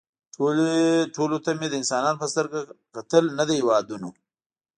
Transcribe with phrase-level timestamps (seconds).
[1.15, 2.59] ټولو ته مې د انسانانو په سترګه
[2.95, 4.09] کتل نه د هېوادونو